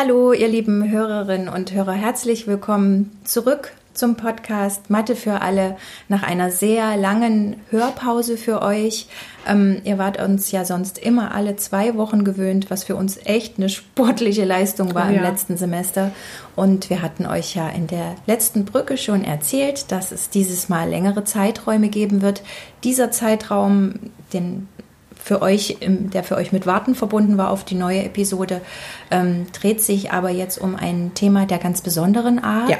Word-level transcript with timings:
Hallo, 0.00 0.32
ihr 0.32 0.46
lieben 0.46 0.88
Hörerinnen 0.92 1.48
und 1.48 1.72
Hörer, 1.72 1.92
herzlich 1.92 2.46
willkommen 2.46 3.18
zurück 3.24 3.72
zum 3.94 4.14
Podcast 4.14 4.90
Mathe 4.90 5.16
für 5.16 5.42
alle 5.42 5.76
nach 6.08 6.22
einer 6.22 6.52
sehr 6.52 6.96
langen 6.96 7.56
Hörpause 7.70 8.36
für 8.36 8.62
euch. 8.62 9.08
Ähm, 9.44 9.80
ihr 9.82 9.98
wart 9.98 10.22
uns 10.22 10.52
ja 10.52 10.64
sonst 10.64 10.98
immer 10.98 11.34
alle 11.34 11.56
zwei 11.56 11.96
Wochen 11.96 12.22
gewöhnt, 12.22 12.70
was 12.70 12.84
für 12.84 12.94
uns 12.94 13.18
echt 13.24 13.58
eine 13.58 13.68
sportliche 13.68 14.44
Leistung 14.44 14.94
war 14.94 15.08
oh, 15.08 15.10
ja. 15.10 15.16
im 15.16 15.22
letzten 15.24 15.56
Semester. 15.56 16.12
Und 16.54 16.90
wir 16.90 17.02
hatten 17.02 17.26
euch 17.26 17.56
ja 17.56 17.68
in 17.68 17.88
der 17.88 18.14
letzten 18.28 18.64
Brücke 18.66 18.98
schon 18.98 19.24
erzählt, 19.24 19.90
dass 19.90 20.12
es 20.12 20.30
dieses 20.30 20.68
Mal 20.68 20.88
längere 20.88 21.24
Zeiträume 21.24 21.88
geben 21.88 22.22
wird. 22.22 22.44
Dieser 22.84 23.10
Zeitraum, 23.10 23.94
den 24.32 24.68
für 25.22 25.42
euch, 25.42 25.78
der 25.80 26.24
für 26.24 26.36
euch 26.36 26.52
mit 26.52 26.66
Warten 26.66 26.94
verbunden 26.94 27.38
war 27.38 27.50
auf 27.50 27.64
die 27.64 27.74
neue 27.74 28.04
Episode, 28.04 28.60
ähm, 29.10 29.46
dreht 29.52 29.82
sich 29.82 30.12
aber 30.12 30.30
jetzt 30.30 30.58
um 30.58 30.76
ein 30.76 31.12
Thema 31.14 31.46
der 31.46 31.58
ganz 31.58 31.80
besonderen 31.80 32.38
Art, 32.38 32.70
ja. 32.70 32.76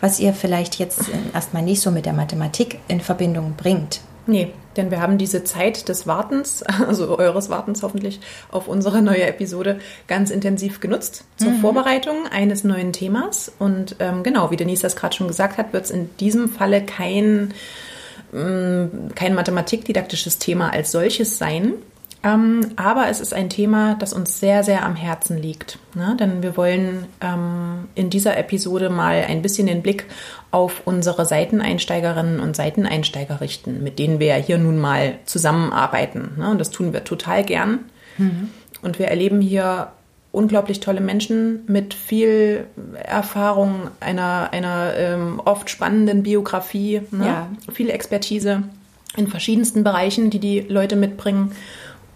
was 0.00 0.20
ihr 0.20 0.32
vielleicht 0.32 0.78
jetzt 0.78 1.02
erstmal 1.32 1.62
nicht 1.62 1.80
so 1.80 1.90
mit 1.90 2.06
der 2.06 2.12
Mathematik 2.12 2.78
in 2.88 3.00
Verbindung 3.00 3.54
bringt. 3.56 4.00
Nee, 4.26 4.52
denn 4.76 4.90
wir 4.90 5.00
haben 5.00 5.18
diese 5.18 5.44
Zeit 5.44 5.88
des 5.88 6.06
Wartens, 6.06 6.62
also 6.86 7.18
eures 7.18 7.50
Wartens 7.50 7.82
hoffentlich, 7.82 8.20
auf 8.50 8.68
unsere 8.68 9.02
neue 9.02 9.24
Episode 9.24 9.78
ganz 10.08 10.30
intensiv 10.30 10.80
genutzt 10.80 11.24
zur 11.36 11.50
mhm. 11.50 11.60
Vorbereitung 11.60 12.26
eines 12.30 12.64
neuen 12.64 12.92
Themas. 12.92 13.52
Und 13.58 13.96
ähm, 13.98 14.22
genau, 14.22 14.50
wie 14.50 14.56
Denise 14.56 14.82
das 14.82 14.96
gerade 14.96 15.14
schon 15.14 15.28
gesagt 15.28 15.58
hat, 15.58 15.72
wird 15.72 15.84
es 15.84 15.90
in 15.90 16.10
diesem 16.18 16.48
Falle 16.48 16.84
kein 16.84 17.52
kein 18.32 19.34
mathematikdidaktisches 19.34 20.38
Thema 20.38 20.72
als 20.72 20.90
solches 20.90 21.38
sein. 21.38 21.74
Ähm, 22.24 22.70
aber 22.76 23.08
es 23.08 23.20
ist 23.20 23.34
ein 23.34 23.50
Thema, 23.50 23.96
das 23.96 24.14
uns 24.14 24.40
sehr, 24.40 24.64
sehr 24.64 24.84
am 24.84 24.96
Herzen 24.96 25.36
liegt. 25.36 25.78
Ne? 25.94 26.16
Denn 26.18 26.42
wir 26.42 26.56
wollen 26.56 27.06
ähm, 27.20 27.88
in 27.94 28.08
dieser 28.08 28.38
Episode 28.38 28.88
mal 28.88 29.24
ein 29.28 29.42
bisschen 29.42 29.66
den 29.66 29.82
Blick 29.82 30.06
auf 30.50 30.82
unsere 30.86 31.26
Seiteneinsteigerinnen 31.26 32.40
und 32.40 32.56
Seiteneinsteiger 32.56 33.42
richten, 33.42 33.82
mit 33.82 33.98
denen 33.98 34.20
wir 34.20 34.28
ja 34.28 34.36
hier 34.36 34.56
nun 34.56 34.78
mal 34.78 35.18
zusammenarbeiten. 35.26 36.32
Ne? 36.38 36.50
Und 36.50 36.58
das 36.58 36.70
tun 36.70 36.94
wir 36.94 37.04
total 37.04 37.44
gern. 37.44 37.80
Mhm. 38.16 38.48
Und 38.80 38.98
wir 38.98 39.08
erleben 39.08 39.42
hier 39.42 39.92
unglaublich 40.34 40.80
tolle 40.80 41.00
Menschen 41.00 41.62
mit 41.66 41.94
viel 41.94 42.66
Erfahrung, 42.94 43.88
einer, 44.00 44.48
einer 44.52 44.94
ähm, 44.96 45.40
oft 45.44 45.70
spannenden 45.70 46.24
Biografie, 46.24 47.02
ne? 47.12 47.26
ja. 47.26 47.48
viel 47.72 47.88
Expertise 47.88 48.64
in 49.16 49.28
verschiedensten 49.28 49.84
Bereichen, 49.84 50.30
die 50.30 50.40
die 50.40 50.60
Leute 50.60 50.96
mitbringen. 50.96 51.52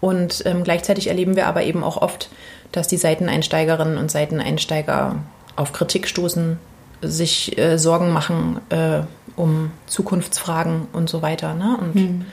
Und 0.01 0.43
ähm, 0.45 0.63
gleichzeitig 0.63 1.07
erleben 1.07 1.37
wir 1.37 1.47
aber 1.47 1.63
eben 1.63 1.83
auch 1.83 1.97
oft, 1.97 2.29
dass 2.73 2.87
die 2.87 2.97
Seiteneinsteigerinnen 2.97 3.97
und 3.97 4.11
Seiteneinsteiger 4.11 5.15
auf 5.55 5.71
Kritik 5.71 6.07
stoßen, 6.07 6.57
sich 7.01 7.57
äh, 7.57 7.77
Sorgen 7.77 8.11
machen 8.11 8.59
äh, 8.69 9.01
um 9.37 9.71
Zukunftsfragen 9.87 10.87
und 10.91 11.09
so 11.09 11.21
weiter. 11.21 11.53
Ne? 11.53 11.77
Und 11.79 11.93
hm. 11.95 12.25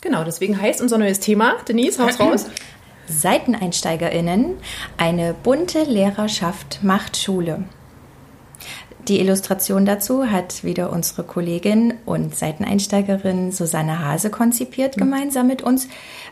genau, 0.00 0.24
deswegen 0.24 0.60
heißt 0.60 0.80
unser 0.80 0.96
neues 0.96 1.20
Thema, 1.20 1.56
Denise, 1.68 2.02
haus 2.02 2.18
raus. 2.20 2.46
SeiteneinsteigerInnen, 3.10 4.56
eine 4.96 5.34
bunte 5.34 5.82
Lehrerschaft 5.82 6.80
macht 6.82 7.16
Schule. 7.16 7.64
Die 9.08 9.18
Illustration 9.18 9.86
dazu 9.86 10.30
hat 10.30 10.62
wieder 10.62 10.92
unsere 10.92 11.24
Kollegin 11.24 11.94
und 12.06 12.36
Seiteneinsteigerin 12.36 13.50
Susanne 13.50 14.04
Hase 14.04 14.30
konzipiert, 14.30 14.96
mhm. 14.96 15.00
gemeinsam 15.00 15.46
mit 15.46 15.62
uns. 15.62 15.88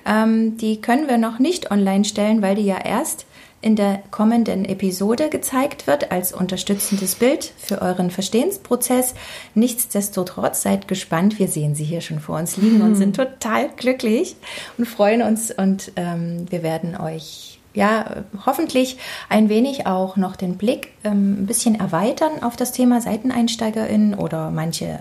Ähm, 0.07 0.57
die 0.59 0.81
können 0.81 1.09
wir 1.09 1.19
noch 1.19 1.39
nicht 1.39 1.71
online 1.71 2.05
stellen, 2.05 2.43
weil 2.43 2.57
die 2.57 2.67
ja 2.67 2.79
erst 2.79 3.27
in 3.61 3.75
der 3.75 4.03
kommenden 4.11 4.65
Episode 4.65 5.29
gezeigt 5.31 5.87
wird 5.87 6.13
als 6.13 6.33
unterstützendes 6.33 7.17
Bild 7.17 7.53
für 7.57 7.83
euren 7.83 8.11
Verstehensprozess. 8.11 9.15
Nichtsdestotrotz 9.55 10.63
seid 10.63 10.87
gespannt. 10.87 11.39
Wir 11.39 11.49
sehen 11.49 11.75
sie 11.75 11.85
hier 11.85 12.01
schon 12.01 12.21
vor 12.21 12.39
uns 12.39 12.57
liegen 12.57 12.83
und 12.83 12.95
sind 12.95 13.17
total 13.17 13.69
glücklich 13.77 14.37
und 14.77 14.87
freuen 14.87 15.23
uns 15.23 15.51
und 15.51 15.93
ähm, 15.97 16.47
wir 16.51 16.63
werden 16.63 16.97
euch 16.97 17.59
ja, 17.75 18.25
hoffentlich 18.45 18.99
ein 19.29 19.49
wenig 19.49 19.87
auch 19.87 20.17
noch 20.17 20.35
den 20.35 20.57
Blick 20.57 20.89
ähm, 21.05 21.43
ein 21.43 21.47
bisschen 21.47 21.79
erweitern 21.79 22.43
auf 22.43 22.57
das 22.57 22.73
Thema 22.73 23.01
SeiteneinsteigerInnen 23.01 24.15
oder 24.15 24.51
manche 24.51 24.99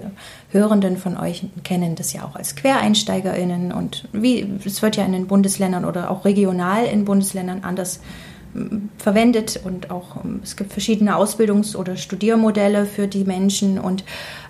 Hörenden 0.52 0.98
von 0.98 1.18
euch 1.18 1.46
kennen 1.64 1.96
das 1.96 2.14
ja 2.14 2.24
auch 2.24 2.36
als 2.36 2.56
QuereinsteigerInnen 2.56 3.72
und 3.72 4.08
wie, 4.12 4.48
es 4.64 4.82
wird 4.82 4.96
ja 4.96 5.06
in 5.06 5.14
den 5.14 5.28
Bundesländern 5.28 5.86
oder 5.86 6.12
auch 6.12 6.24
regional 6.24 6.86
in 6.86 7.06
Bundesländern 7.06 7.64
anders 7.64 8.00
verwendet 8.98 9.60
und 9.64 9.92
auch 9.92 10.24
ähm, 10.24 10.42
es 10.44 10.56
gibt 10.56 10.72
verschiedene 10.72 11.16
Ausbildungs- 11.16 11.76
oder 11.76 11.96
Studiermodelle 11.96 12.86
für 12.86 13.08
die 13.08 13.24
Menschen 13.24 13.80
und 13.80 14.04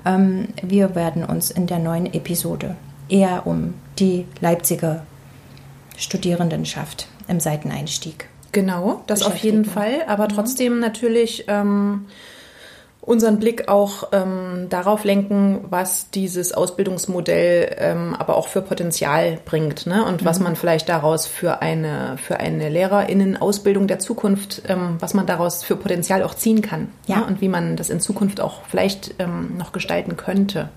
ähm, 0.05 0.49
wir 0.61 0.95
werden 0.95 1.23
uns 1.23 1.51
in 1.51 1.67
der 1.67 1.79
neuen 1.79 2.05
Episode 2.13 2.75
eher 3.09 3.47
um 3.47 3.73
die 3.99 4.25
Leipziger 4.41 5.05
Studierendenschaft 5.97 7.07
im 7.27 7.39
Seiteneinstieg. 7.39 8.29
Genau, 8.51 9.03
das 9.07 9.23
auf 9.23 9.37
jeden 9.37 9.65
Fall, 9.65 10.03
aber 10.07 10.25
mhm. 10.25 10.29
trotzdem 10.29 10.79
natürlich 10.79 11.45
ähm, 11.47 12.05
unseren 13.07 13.39
Blick 13.39 13.69
auch 13.69 14.09
ähm, 14.11 14.67
darauf 14.69 15.05
lenken, 15.05 15.63
was 15.69 16.11
dieses 16.11 16.51
Ausbildungsmodell 16.51 17.77
ähm, 17.79 18.13
aber 18.13 18.35
auch 18.35 18.49
für 18.49 18.61
Potenzial 18.61 19.39
bringt 19.45 19.87
ne? 19.87 20.03
und 20.05 20.21
mhm. 20.21 20.25
was 20.25 20.41
man 20.41 20.57
vielleicht 20.57 20.89
daraus 20.89 21.25
für 21.25 21.61
eine, 21.61 22.17
für 22.17 22.41
eine 22.41 22.67
Lehrerinnen-Ausbildung 22.67 23.87
der 23.87 23.99
Zukunft, 23.99 24.63
ähm, 24.67 24.97
was 24.99 25.13
man 25.13 25.25
daraus 25.25 25.63
für 25.63 25.77
Potenzial 25.77 26.21
auch 26.21 26.35
ziehen 26.35 26.61
kann 26.61 26.89
ja. 27.07 27.19
Ne? 27.19 27.25
und 27.27 27.39
wie 27.39 27.47
man 27.47 27.77
das 27.77 27.89
in 27.89 28.01
Zukunft 28.01 28.41
auch 28.41 28.63
vielleicht 28.67 29.15
ähm, 29.19 29.55
noch 29.57 29.71
gestalten 29.71 30.17
könnte. 30.17 30.67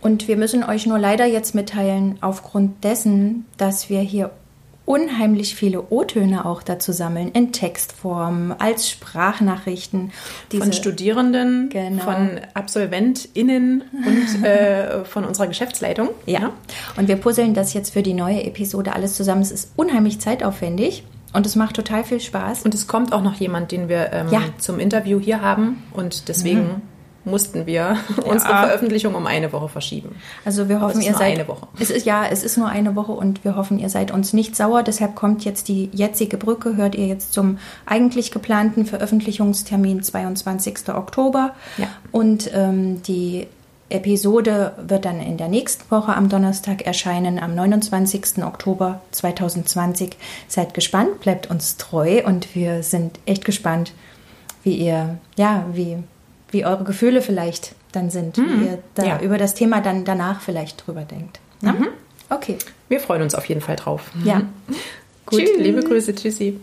Und 0.00 0.28
wir 0.28 0.38
müssen 0.38 0.64
euch 0.64 0.86
nur 0.86 0.98
leider 0.98 1.26
jetzt 1.26 1.54
mitteilen, 1.54 2.16
aufgrund 2.22 2.84
dessen, 2.84 3.44
dass 3.58 3.90
wir 3.90 4.00
hier 4.00 4.30
unheimlich 4.86 5.54
viele 5.54 5.82
O-Töne 5.90 6.46
auch 6.46 6.62
dazu 6.62 6.92
sammeln, 6.92 7.32
in 7.32 7.52
Textform, 7.52 8.54
als 8.58 8.88
Sprachnachrichten. 8.88 10.12
Diese, 10.52 10.62
von 10.62 10.72
Studierenden, 10.72 11.68
genau. 11.68 12.02
von 12.02 12.40
AbsolventInnen 12.54 13.82
und 14.06 14.44
äh, 14.44 15.04
von 15.04 15.24
unserer 15.24 15.48
Geschäftsleitung. 15.48 16.10
Ja. 16.24 16.40
ja. 16.40 16.52
Und 16.96 17.08
wir 17.08 17.16
puzzeln 17.16 17.52
das 17.52 17.74
jetzt 17.74 17.92
für 17.92 18.02
die 18.02 18.14
neue 18.14 18.44
Episode 18.44 18.94
alles 18.94 19.14
zusammen. 19.14 19.42
Es 19.42 19.50
ist 19.50 19.72
unheimlich 19.76 20.20
zeitaufwendig. 20.20 21.04
Und 21.32 21.44
es 21.44 21.56
macht 21.56 21.76
total 21.76 22.02
viel 22.04 22.20
Spaß. 22.20 22.62
Und 22.62 22.72
es 22.72 22.86
kommt 22.86 23.12
auch 23.12 23.20
noch 23.20 23.34
jemand, 23.34 23.72
den 23.72 23.88
wir 23.90 24.10
ähm, 24.12 24.28
ja. 24.30 24.40
zum 24.58 24.78
Interview 24.78 25.20
hier 25.20 25.42
haben. 25.42 25.82
Und 25.92 26.28
deswegen 26.28 26.60
mhm 26.60 26.82
mussten 27.26 27.66
wir 27.66 27.74
ja. 27.74 27.96
unsere 28.24 28.52
Veröffentlichung 28.52 29.14
um 29.14 29.26
eine 29.26 29.52
Woche 29.52 29.68
verschieben. 29.68 30.16
Also 30.44 30.68
wir 30.68 30.80
hoffen, 30.80 31.02
ihr 31.02 31.12
seid 31.12 31.34
eine 31.34 31.48
Woche. 31.48 31.66
Es 31.78 31.90
ist 31.90 32.06
ja, 32.06 32.24
es 32.26 32.42
ist 32.42 32.56
nur 32.56 32.68
eine 32.68 32.96
Woche 32.96 33.12
und 33.12 33.44
wir 33.44 33.56
hoffen, 33.56 33.78
ihr 33.78 33.90
seid 33.90 34.12
uns 34.12 34.32
nicht 34.32 34.56
sauer. 34.56 34.82
Deshalb 34.82 35.14
kommt 35.16 35.44
jetzt 35.44 35.68
die 35.68 35.90
jetzige 35.92 36.36
Brücke. 36.36 36.76
Hört 36.76 36.94
ihr 36.94 37.06
jetzt 37.06 37.32
zum 37.32 37.58
eigentlich 37.84 38.30
geplanten 38.30 38.86
Veröffentlichungstermin 38.86 40.02
22. 40.02 40.88
Oktober 40.88 41.54
ja. 41.76 41.88
und 42.12 42.50
ähm, 42.54 43.02
die 43.02 43.48
Episode 43.88 44.72
wird 44.78 45.04
dann 45.04 45.20
in 45.20 45.36
der 45.36 45.48
nächsten 45.48 45.88
Woche 45.90 46.14
am 46.14 46.28
Donnerstag 46.28 46.82
erscheinen, 46.82 47.38
am 47.38 47.54
29. 47.54 48.42
Oktober 48.44 49.00
2020. 49.12 50.16
Seid 50.48 50.74
gespannt, 50.74 51.20
bleibt 51.20 51.50
uns 51.50 51.76
treu 51.76 52.22
und 52.24 52.54
wir 52.54 52.82
sind 52.82 53.20
echt 53.26 53.44
gespannt, 53.44 53.92
wie 54.64 54.74
ihr, 54.74 55.18
ja, 55.36 55.64
wie 55.72 55.98
wie 56.50 56.64
eure 56.64 56.84
Gefühle 56.84 57.22
vielleicht 57.22 57.74
dann 57.92 58.10
sind, 58.10 58.38
mhm. 58.38 58.60
wie 58.60 58.66
ihr 58.66 58.78
da 58.94 59.04
ja. 59.04 59.20
über 59.20 59.38
das 59.38 59.54
Thema 59.54 59.80
dann 59.80 60.04
danach 60.04 60.40
vielleicht 60.40 60.86
drüber 60.86 61.02
denkt. 61.02 61.40
Mhm. 61.60 61.88
Okay. 62.28 62.58
Wir 62.88 63.00
freuen 63.00 63.22
uns 63.22 63.34
auf 63.34 63.46
jeden 63.46 63.60
Fall 63.60 63.76
drauf. 63.76 64.10
Ja. 64.24 64.42
Gut, 65.26 65.40
Tschüss. 65.40 65.58
liebe 65.58 65.82
Grüße, 65.82 66.14
tschüssi. 66.14 66.60